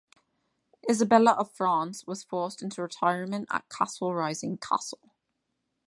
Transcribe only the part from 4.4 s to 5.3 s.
Castle.